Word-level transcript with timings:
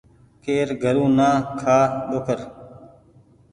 ڪير 0.43 0.67
گھرون 0.83 1.11
نا 1.17 1.29
کآ 1.59 1.77
ٻوکر 2.09 2.39